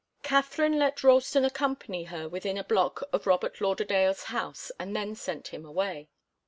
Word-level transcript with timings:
Katharine 0.23 0.79
let 0.79 1.03
Ralston 1.03 1.45
accompany 1.45 2.05
her 2.05 2.27
within 2.27 2.57
a 2.57 2.63
block 2.63 3.03
of 3.13 3.27
Robert 3.27 3.61
Lauderdale's 3.61 4.23
house 4.23 4.71
and 4.79 4.95
then 4.95 5.13
sent 5.13 5.49
him 5.49 5.63
away. 5.63 6.09